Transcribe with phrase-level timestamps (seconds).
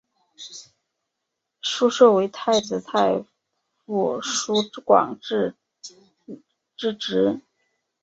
[1.61, 3.23] 疏受为太子太
[3.85, 4.51] 傅疏
[4.83, 5.53] 广之
[6.97, 7.39] 侄。